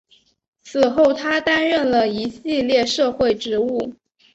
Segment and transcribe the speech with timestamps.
[0.63, 3.93] 此后他担任了一系列社会职务。